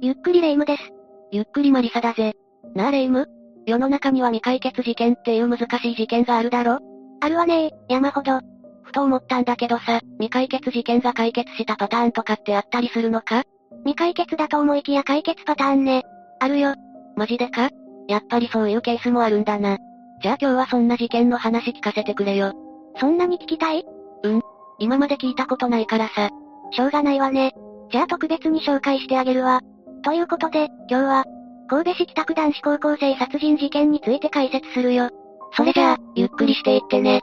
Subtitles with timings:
[0.00, 0.92] ゆっくりレ夢ムです。
[1.30, 2.34] ゆっくりマリサだぜ。
[2.74, 3.28] なあレ夢ム？
[3.66, 6.78] 世の中には未解決事件っていう難しい事件があるだろ？
[7.20, 8.40] あるわね山ほど。
[8.82, 13.44] ふと思ったんだけどさ、未解決事件が解決したパターンとかってあったりするのか？
[13.84, 16.02] 未解決だと思いきや解決パターンね。
[16.40, 16.74] あるよ。
[17.16, 17.70] マジでか？
[18.08, 19.78] やっぱりそういうケースもあるんだな。
[20.22, 22.52] じゃあ今日はそんな事件の話聞かせてくれよ。
[22.98, 23.84] そんなに聞きたい？
[24.24, 24.42] うん。
[24.78, 26.30] 今まで聞いたことないからさ。
[26.72, 27.52] しょうがないわね。
[27.90, 29.60] じゃあ特別に紹介してあげるわ。
[30.04, 31.24] ということで、今日は、
[31.68, 35.10] 神戸市北区男子高校生殺人事件について解説するよ。
[35.56, 37.22] それじゃあ、ゆっくりしていってね。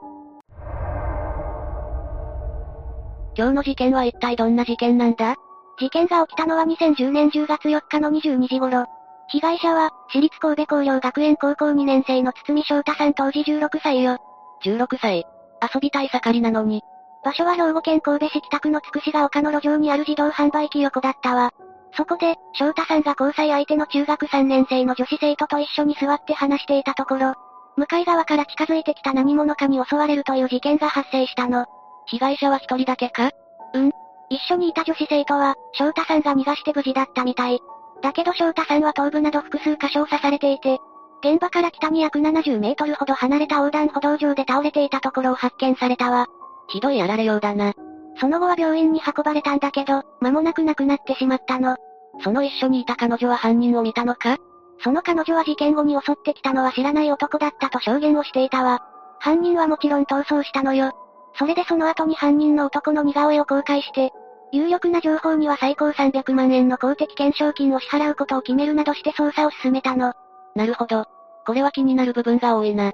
[3.38, 5.36] 今日の事件は一体どんな事件なんだ？
[5.80, 8.86] 事件が起きたのは2010年10月4日の22時頃。
[9.30, 14.18] 被害者は、私立神戸工業学園高校2年生の堤翔太さん当時16歳よ。
[14.64, 15.26] 16歳。
[15.74, 16.82] 遊びたい盛りなのに。
[17.24, 21.52] 場所は兵庫県神戸市北区のつくしが丘の路上にある自動販売機横だったわ。
[21.94, 27.34] そこで、翔太さんが交際相手の中学3年生の女子生徒と一緒に座って話していたところ、
[27.78, 31.66] 向かい側から近づいてきた何者かに襲われるという事件が発生したの。
[32.08, 33.32] 被害者は一人だけか？
[33.74, 33.92] うん
[34.32, 37.60] 一緒にいた女子生徒は、翔太さんが逃がして無事だったみたい。
[38.02, 40.78] だけど翔太さんは頭部など複数箇所を刺されていて、
[41.22, 46.28] 現場から北に約70メートルほど離れた横断歩道上で倒れていたところを発見されたわ。
[46.70, 47.74] ひどいやられようだな。
[48.20, 51.78] その後は病院に運ばれたんだけど、間もなく亡くなってしまったの。
[52.24, 54.38] その一緒にいた彼女は犯人を見たのか？
[54.84, 58.80] その彼女は事件後に襲ってきたのは知らない男だったと証言をしていたわ。
[59.20, 60.92] 犯人はもちろん逃走したのよ。
[61.38, 64.12] それでその後に犯人の男の似顔絵を公開して、
[64.52, 70.14] 有力な情報には最高300万円の公的懸賞金を支払うことを決めるなどして捜査を進めたの。
[70.56, 71.06] なるほど。
[71.46, 72.92] これは気になる部分が多いな。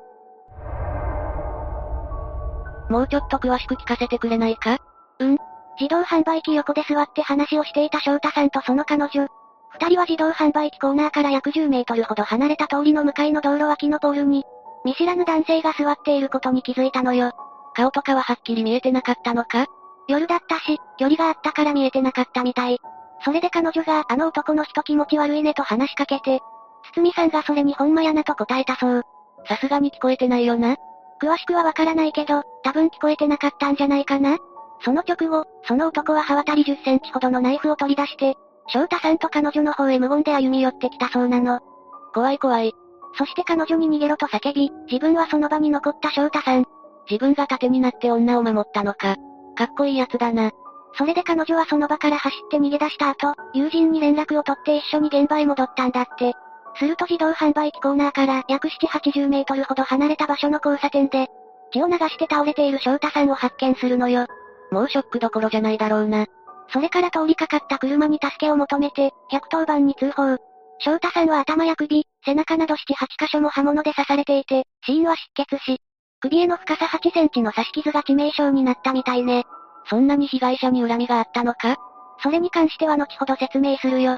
[2.90, 4.78] もうちょっと詳しく聞かせてくれないか？
[5.20, 5.38] うん
[5.80, 9.28] 自動販売機横で座って話をしていた翔太さんとその彼女。
[9.78, 14.46] 二人は自動販売機コーナーから約10メートルほど離れた通りの向かいの道路脇のポールに、
[14.86, 17.34] 見知らぬ男性が座っていることに気づいたのよ。
[17.76, 19.66] 顔とかははっきり見えてなかったのか？
[20.08, 22.80] 夜だったし、距離があったから見えてなかったみたい。
[23.26, 26.40] それで彼女があの男の人気持ち悪いねと話しかけて、
[26.94, 29.04] 堤さんがそれにほんまやなと答えたそう。
[29.48, 30.78] さすがに聞こえてないよな？
[31.22, 34.38] 詳しくはわからないけど、多分聞こえてなかったんじゃないかな？
[34.82, 38.36] その直後、その男は刃渡り10センチほどのナイフを取り出して、
[38.68, 41.60] 翔太さんと彼女の方へ無言で歩み寄ってきたそうなの。
[42.14, 42.74] 怖い怖い。
[43.18, 46.66] そして彼女に逃げろと叫び、自分はその場に残った翔太さん。
[47.10, 49.16] 自分が盾になって女を守ったのか。
[49.56, 50.52] かっこいいやつだな。
[50.98, 56.34] それで彼女はその場から走って逃げ出した後、友人に連絡を取って一緒に現場へ戻ったんだって。
[56.78, 61.28] すると自動販売機コーナーから約7、80メートルほど離れた場所の交差点で、
[61.72, 64.26] 血を流して倒れている翔太さんを発見するのよ。
[64.76, 66.26] もうショックどころじゃないだろうな。
[66.68, 70.36] それから通りかかった車に助けを求めて、110番に通報。
[70.80, 75.78] 翔太さんは頭や首、背中など7、8箇所も刃物で刺されていて、死因は失血死。
[76.20, 79.46] 首への深さ8センチの刺し傷が致命傷になったみたいね。
[79.90, 81.78] そんなに被害者に恨みがあったのか？
[82.22, 84.18] それに関しては後ほど説明するよ。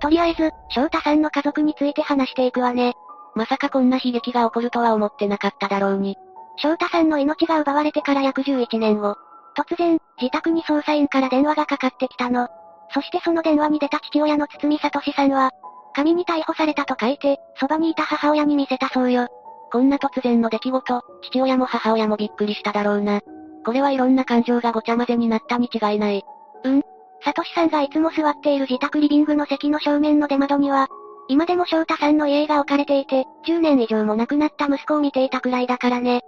[0.00, 2.94] とりあえず、翔太さんの家族について話していくわね。
[3.34, 6.16] まさかこんな悲劇が起こるとは思ってなかっただろうに。
[6.56, 9.16] 翔太さんの命が奪われてから約11年後、
[9.56, 12.48] 突然、自宅に捜査員から電話がかかってきたの。
[12.92, 15.50] そしてその電話に出た父親の堤聡さんは、
[15.94, 19.28] 紙に逮捕されたと書いて、そばにいた母親に見せたそうよ。
[19.72, 23.20] こんな突然の出来事、父親も母親もびっくりしただろうな。
[23.64, 26.22] これはいろんな感情がごちゃ混ぜになったに違いない。
[27.22, 30.88] サトシさんがいつも座っている自宅リビングの席の正面の出窓には、
[31.28, 36.20] 今でも翔太さんの家が置かれていて、10年以上も亡くなった息子を見ていたくらいだからね。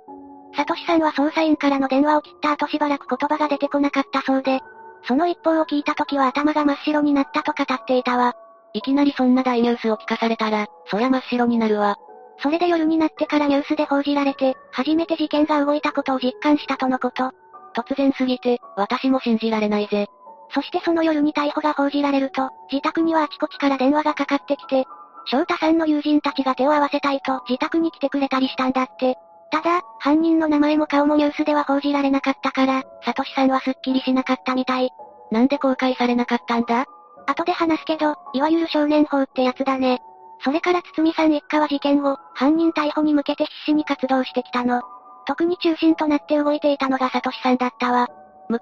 [0.59, 4.59] サトシさんは捜査員からの電話を切った後しばらく言葉が出てこなかったそうで、
[5.07, 8.35] その一報を聞いた時は頭が真っ白になったと語っていたわ。
[8.73, 11.95] いきなりそんな大ニュースを聞かされたら、そりゃ真っ白になるわ。
[12.43, 17.31] それで夜になってからニュースで報じられて、初めて事件が動いたことを実感したとのこと。
[17.77, 20.09] 突然すぎて、私も信じられないぜ。
[20.53, 24.87] そしてその夜に逮捕が報じられると、自宅にはあちこちから電話がかかってきて、
[25.27, 29.19] 翔太さんの友人たちが手を合わせたいと自宅に来てくれたりしたんだって。
[29.51, 34.91] ただ、犯人の名前も顔もニュースでは報じられなかったから、サトシさんはスッキリしなかったみたい。
[35.31, 36.87] なんで公開されなかったんだ？
[37.27, 40.01] 後で話すけど、いわゆる少年法ってやつだね。
[40.45, 44.83] それから堤さん一家は事件後、犯人逮捕に向けて必死に活動してきたの。
[45.27, 48.09] 特に中心となって動いていたのがサトシさんだったわ。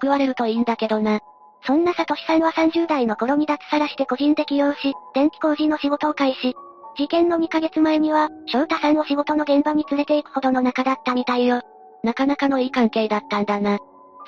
[0.01, 1.19] 報われるといいんだけどな。
[1.65, 6.55] そんなサトシさんは30代の頃に脱サラして個人で起業し、電気工事の仕事を開始。
[6.97, 11.61] 事件の2ヶ月前には、翔太さんを仕事の現場に連れて行くほどの仲だったみたいよ。
[12.03, 13.77] なかなかのいい関係だったんだな。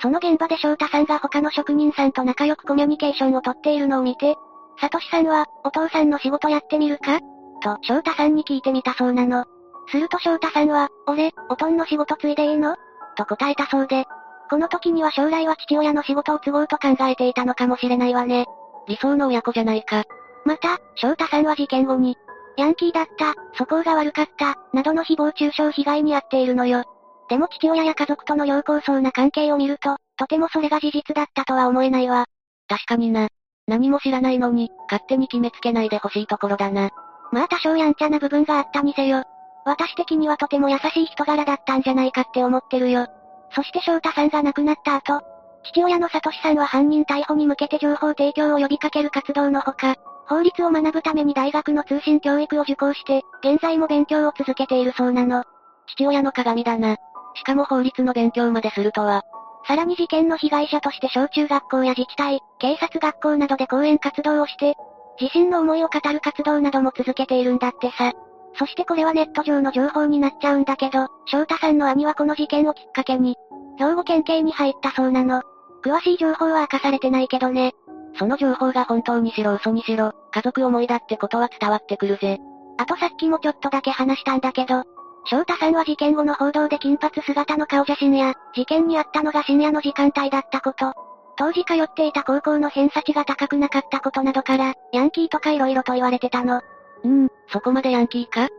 [0.02, 4.36] その現場で翔太さんが他の職人さんと仲良くコミュニケーションをとっているのを見て、
[4.80, 7.20] サトシさんは、お父さんの仕事やってみるか？
[7.62, 9.46] と、翔太さんに聞いてみたそうなの。
[9.92, 12.76] すると翔太さんは、俺、おとんの仕事ついでいいの？
[13.18, 14.06] と答えたそうで、
[14.50, 18.46] この時には将来は父親の仕事を継ごうと考えていたのかもしれないわね。
[18.88, 20.06] 理想の親子じゃないか。
[20.46, 22.16] また、翔太さんは事件後に、
[22.58, 26.84] ヤンキーだった、素行が悪かった、などの誹謗中傷被害に遭っているのよ。
[27.30, 32.26] でも父親や家族との良好そうな関係を見ると、とてもそれが事実だったとは思えないわ。
[32.68, 33.28] 確かにな。
[33.68, 36.90] 何も知らないのに、勝手に決めつけないでほしいところだな。
[37.32, 39.24] まあ多少やんちゃな部分があったにせよ。
[39.66, 43.08] 私的にはとても優しい人柄だったんじゃないかって思ってるよ。
[43.54, 45.22] そして翔太さんが亡くなった後、
[45.64, 49.96] 父親の聡さんは犯人逮捕に向けて情報提供を呼びかける活動のほか、
[50.30, 55.44] 法律を学ぶために大学の通信教育を受講して、現在も勉強を続けているそうなの。
[55.88, 56.98] 父親の鏡だな。
[57.34, 59.24] しかも法律の勉強までするとは。
[59.68, 64.76] さらに事件の被害者として小中学校や自治体、警察学校などで講演活動をして、
[65.20, 68.14] 自身の思いを語る活動なども続けているんだってさ。
[68.58, 73.36] そしてこれはネット上の情報になっちゃうんだけど、翔太さんの兄はこの事件をきっかけに、
[73.78, 75.42] 兵庫県警に入ったそうなの。
[75.84, 77.74] 詳しい情報は明かされてないけどね。
[78.18, 82.40] その情報が本当にしろ嘘にしろ、家族思いだってことは伝わってくるぜ。
[82.78, 84.84] あとさっきもちょっとだけ話したんだけど、
[85.26, 90.94] 翔太さんは事件後の報道で金髪姿の顔写真や、事件にあったのが深夜の時間帯だったこと、
[91.38, 96.58] 当時通っていた高校の偏差値が高くなかったことなどから、ヤンキーとか色々と言われてたの。
[96.58, 98.50] うーん、そこまでヤンキーか？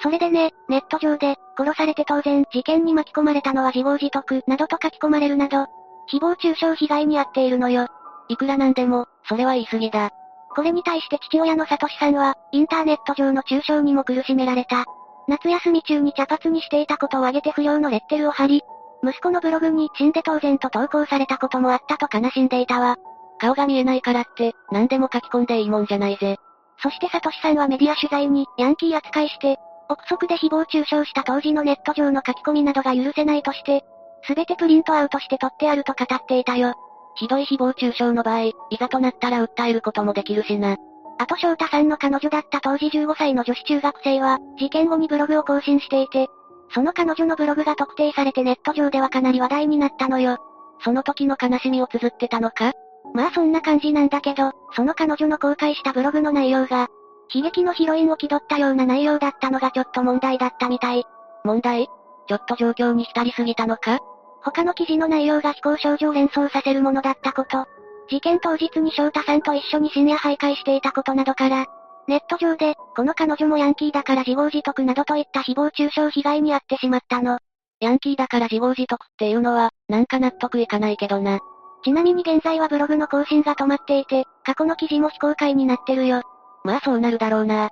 [0.00, 5.66] それでね、ネット上で、殺されて当然、事件に巻き込まれたのは自業自得、などと書き込まれるなど、
[6.12, 7.88] 誹謗中傷被害に遭っているのよ。
[8.28, 10.10] いくらなんでも、それは言い過ぎだ。
[10.54, 14.84] これに対して父親のサトシさんは、インターネット上の中傷にも苦しめられた。
[15.28, 18.62] 夏休み中に茶髪にしていたことを挙げて不良のレッテルを貼り、
[19.04, 22.96] 息子のブログに死んで当然と投稿されたこともあったと悲しんでいたわ。
[23.38, 26.38] 顔が見えないからって、何でも書き込んでいいもんじゃないぜ。
[26.82, 29.58] そしてサトシさんはメディア取材に、ヤンキー扱いして、
[29.88, 33.84] 憶測で誹謗中傷した当時のネット上の書き込みなどが許せないとして、
[34.24, 36.74] すべてプリントアウトして取ってあると語っていたよ。
[37.18, 40.76] ひどい誹謗中傷の場合、いざとなったら訴えることもできるしな。
[41.18, 46.28] あと翔太さんの彼女だった当時15歳の女子中学生は、事件後にブログを更新していて、
[46.70, 50.36] その彼女のブログが特定されてネット上ではかなり話題になったのよ。
[50.84, 52.72] その時の悲しみを綴ってたのか？
[53.14, 56.86] まあそんな感じなんだけど、その彼女の公開したブログの内容が、
[57.34, 61.02] 悲劇のヒロインを気取ったような内容だったのがちょっと問題だったみたい。
[61.42, 61.88] 問題？
[62.28, 63.98] ちょっと状況に浸りすぎたのか？
[64.42, 67.66] 他の記事の内容が非行少女を連想させるものだったこと。
[68.08, 71.66] 事件当日に翔太さんと一緒に深夜徘徊していたことなどから、
[72.06, 77.38] ネット上で、この彼女もヤンキーだから自業自得などといった誹謗中傷被害に遭ってしまったの。
[77.80, 81.38] ヤンキーだから自業自得っていうのは、なんか納得いかないけどな。
[81.84, 86.22] ちなみに現在はブログの更新が止まっていて、過去の記事も非公開になってるよ。
[86.64, 87.70] まあそうなるだろうな。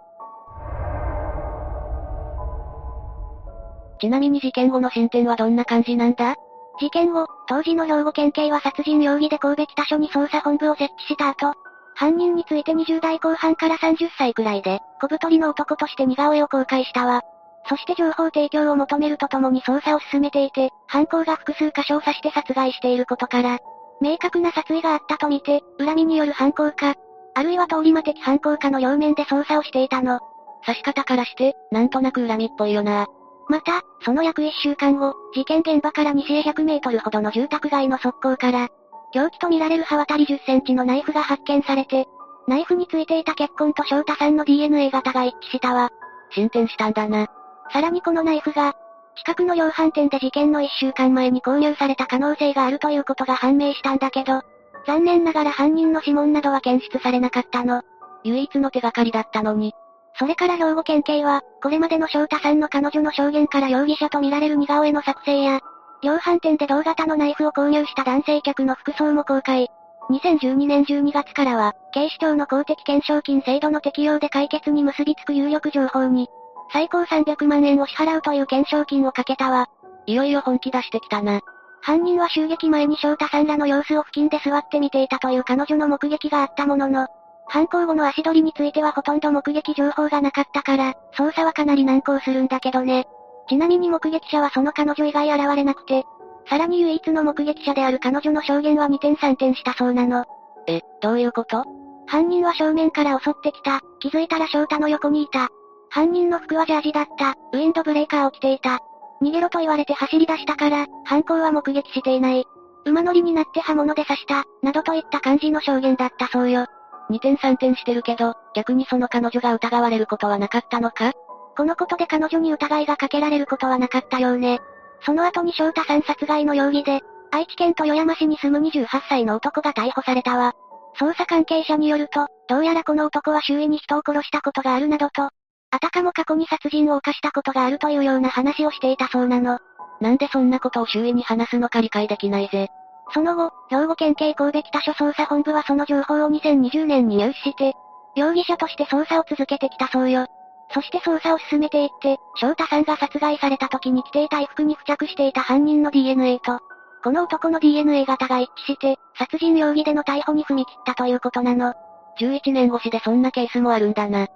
[3.99, 6.37] ちなみに事件後の進展はどんな感じなんだ？
[6.79, 11.55] 事件後、当時の兵庫県警は殺人容疑で神戸北署に捜査本部を設置した後、
[11.95, 17.23] 犯人について20代後半から30歳くらいで、小太りの男として似顔絵を公開したわ。
[17.69, 23.59] そして情報提供を求めるとともに捜査を進めていて、犯行が複数箇所を刺して殺害していることから、
[24.01, 26.95] 明確な殺意があったとみて、恨みによる犯行か、
[27.35, 30.21] あるいは通り魔的犯行かの両面で捜査をしていたの。
[30.65, 33.07] 刺し方からして、なんとなく恨みっぽいよな。
[33.49, 38.69] また、その約1週間後、事件現場から西へ100メートルほどの住宅街の側溝から、
[39.13, 42.07] 凶器とみられる刃渡り10センチのナイフが発見されて、
[42.49, 45.91] ナイフについていた血痕と翔太さんの DNA 型が一致したわ。
[46.31, 47.29] 進展したんだな。
[47.73, 48.75] さらにこのナイフが、
[49.17, 54.43] 近くの量販店で事件の1週間前に購入された可能性があるということが判明したんだけど、
[54.87, 57.83] 残念ながら犯人の指紋などは検出されなかったの。
[58.25, 59.73] 唯一の手がかりだったのに。
[60.19, 65.61] それから兵庫県警は、これまでの翔太さんの彼女の証言から容疑者とみられる似顔絵の作成や、
[66.03, 69.69] 量販店で同型のナイフを購入した男性客の服装も公開。
[70.11, 76.29] 2012年12月からは、警視庁の公的懸賞金制度の適用で解決に結びつく有力情報に、
[76.73, 79.69] 最高300万円を支払うという懸賞金をかけたわ。
[80.07, 81.41] いよいよ本気出してきたな。
[81.83, 87.09] 犯人は襲撃前に翔太さんらの様子を付近で座って見ていたという彼女の目撃があったものの、
[87.49, 93.07] 犯行後の足取りについてはほとんど目撃情報がなかったから、捜査はかなり難航するんだけどね。
[93.49, 96.05] ちなみに目撃者はその彼女以外現れなくて、
[96.49, 100.25] さらに唯一の目撃者である彼女の証言は2点3点したそうなの。
[100.67, 101.65] え、どういうこと？
[102.07, 103.81] 犯人は正面から襲ってきた。
[104.01, 105.49] 気づいたら翔太の横にいた。
[105.91, 107.35] 犯人の服はジャージだった。
[107.53, 108.81] ウィンドブレーカーを着ていた。
[109.23, 112.45] 逃げろと言われて走り出したから、犯行は目撃していない。
[112.85, 116.67] 馬乗りになって刃物で刺した、などといった感じの証言だったそうよ。
[117.09, 121.13] 二点三点してるけど、逆にその彼女が疑われることはなかったのか？
[121.57, 124.61] このことで彼女に疑いがかけられることはなかったようね。
[125.05, 130.55] その後に翔太さん殺害の容疑で、愛知県豊山市に住む28歳の男が逮捕されたわ。
[130.99, 135.29] 捜査関係者によると、どうやらこの男は周囲に人を殺したことがあるなどと、
[135.71, 139.59] あたかも過去に殺人を犯したことがあるというような話をしていたそうなの。
[140.01, 142.69] なんでそんなことを周囲に話すのか理解できないぜ。
[143.13, 147.75] その後、兵庫県警神戸北署捜査本部はその情報を2020年に入手して、
[148.15, 150.27] 容疑者として捜査を続けてきたそうよ。
[150.73, 156.61] そして捜査を進めていって、翔太さんが殺害された時に着ていた衣服に付着していた犯人の DNA と、
[157.05, 161.75] この男の DNA 型が一致して、殺人容疑での逮捕に踏み切ったということなの。
[162.19, 164.27] 11年越しでそんなケースもあるんだな。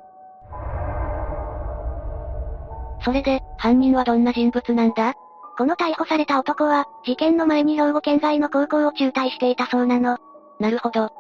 [3.03, 5.15] それで、犯人はどんな人物なんだ？
[5.61, 10.17] この逮捕された男は、事件の前に兵庫県外の高校を中退していたそうなの。
[10.59, 11.05] なるほど。
[11.05, 11.13] っ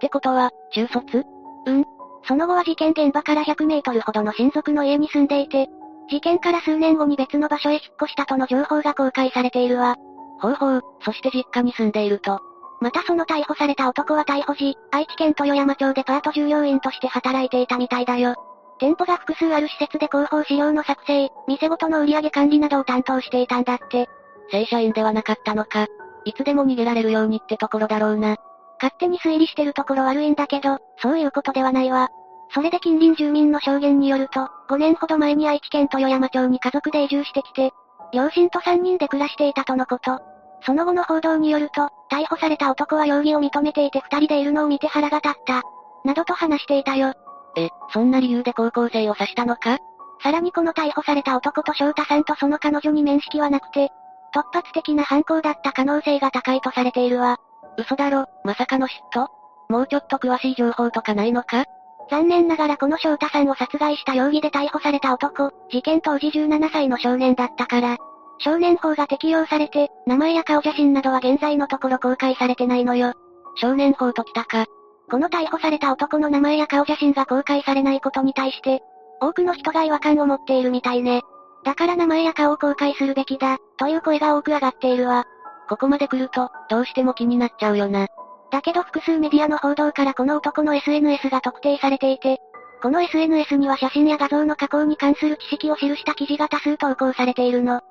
[0.00, 1.24] てことは、中卒？
[1.66, 1.84] うん。
[2.22, 5.66] その後は事件現場から100メートルほどの親族の家に住んでいて、
[6.08, 9.96] 事件から数年後に別の場所へ引っ越したとの情報が公開されているわ。
[10.40, 12.38] ほうほう、そして実家に住んでいると。
[12.80, 18.36] またその逮捕された男は逮捕時、愛知県豊山町でパート従業員として働いていたみたいだよ。
[18.78, 24.08] 店舗が複数ある施設で広報資料の作成、店ごとの売上管理などを担当していたんだって。
[24.50, 25.86] 正社員ではなかったのか。
[26.24, 28.36] いつでも逃げられるようにってところだろうな。
[28.80, 32.08] 勝手に推理してるところ悪いんだけど、そういうことではないわ。
[32.50, 37.72] それで近隣住民の証言によると、5年ほど前に愛知県豊山町に家族で移住してきて、
[38.12, 40.20] 両親と3人で暮らしていたとのこと。
[40.62, 45.62] その後の報道によると、逮捕された男は容疑を認めていて2人でいるのを見て腹が立った。
[46.04, 47.12] などと話していたよ。
[47.58, 49.78] え、そんな理由で高校生を刺したのか？
[50.22, 53.90] さらにこの逮捕された男と翔太さんとその彼女に面識はなくて、
[54.34, 57.36] 突発的な犯行だった可能性が高いとされているわ。
[57.78, 59.28] 嘘だろ、まさかの嫉妬？
[59.68, 61.64] もうちょっと詳しい情報とかないのか？
[62.10, 67.98] 残念ながらこの翔太さんを殺害した容疑で逮捕された男、事件当時17歳の少年だったから、
[68.38, 73.12] 少年法が適用されて、名前や顔写真などは現在のところ公開されてないのよ。
[73.56, 74.66] 少年法ときたか。
[75.10, 78.82] この逮捕された男の名前や顔写真が公開されないことに対して、
[79.20, 81.22] 多くの人が違和感を持っているみたいね。
[81.64, 85.24] だから名前や顔を公開するべきだ、という声が多く上がっているわ。
[85.68, 88.06] ここまで来ると、どうしても気になっちゃうよな。
[88.50, 92.38] だけど複数メディアの報道からこの男の SNS が特定されていて、
[92.80, 97.78] この SNS には写真や画像の加工に関する知識を記した記事が多数投稿されているの。
[97.78, 97.82] っ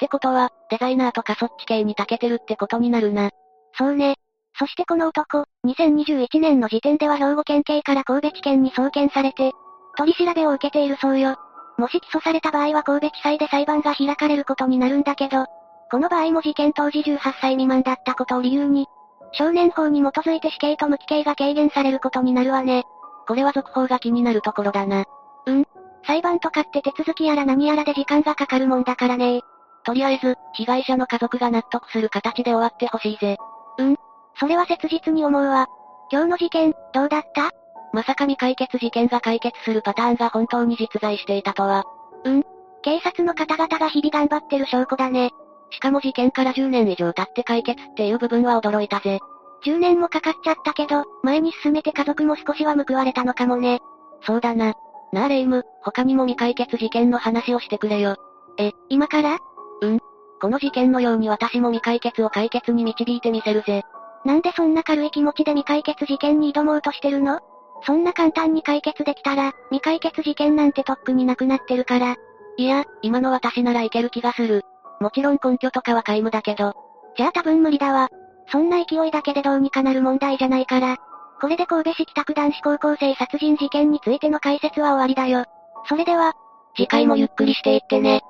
[0.00, 3.30] てことは、デザイナーとかそっち系に長けてるってことになるな。
[3.74, 4.16] そうね。
[4.60, 9.52] そしてこの男、2021年の時点では兵庫県警から神戸地検に送検されて、
[9.96, 11.36] 取り調べを受けているそうよ。
[11.78, 15.46] もし起訴された場合は神戸地裁で裁判が開かれることになるんだけど、
[15.90, 18.86] この場合も事件当時18歳未満だったことを理由に、
[19.32, 22.84] 少年法に基づいて死刑と無期刑が軽減されることになるわね。
[23.26, 25.06] これは続報が気になるところだな。
[25.46, 25.64] うん。
[26.06, 29.40] 裁判とかって手続きやら何やらで時間がかかるもんだからね
[29.86, 33.38] とりあえず、被害者の家族が納得する形で終わってほしいぜ。
[33.78, 33.96] うん。
[34.40, 35.66] それは切実に思うわ。
[36.10, 37.50] 今日の事件、どうだった？
[37.92, 41.84] まさか未解決事件が解決するパターンが本当に実在していたとは。
[42.24, 42.42] うん。
[42.82, 45.30] 警察の方々が日々頑張ってる証拠だね。
[45.70, 49.18] しかも事件から10年以上経って解決っていう部分は驚いたぜ。
[49.66, 53.80] 10年もかかっちゃったけど、前に進めて家族も少しは報われたのかもね。
[54.22, 54.72] そうだな。
[55.12, 58.16] なあレイム、他にも未解決事件の話をしてくれよ。
[58.56, 59.36] え、今から？
[59.82, 59.98] うん。
[60.40, 63.82] この事件のように私も未解決を解決に導いてみせるぜ。
[64.24, 67.40] なんでそんな軽い気持ちで未解決事件に挑もうとしてるの？
[67.82, 72.16] そんな簡単に解決できたら、未解決事件なんてとっくになくなってるから。
[72.58, 74.64] いや、今の私ならいける気がする。
[75.00, 76.74] もちろん根拠とかは皆無だけど。
[77.16, 78.10] じゃあ多分無理だわ。
[78.52, 80.98] そんな勢いだけでどうにかなる問題じゃないから。
[81.40, 85.46] これで神戸市北区男子高校生殺人事件についての解説は終わりだよ。
[85.88, 86.34] それでは、
[86.76, 88.20] 次回もゆっくりしていってね。